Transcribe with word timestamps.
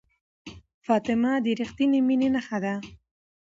فاطمه 0.85 1.31
د 1.43 1.47
ریښتینې 1.59 1.99
مینې 2.07 2.29
نښه 2.35 2.57
ده. 2.63 2.75